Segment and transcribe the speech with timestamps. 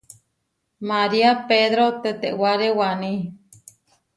[0.89, 3.15] Maria pedro tetewáre waní.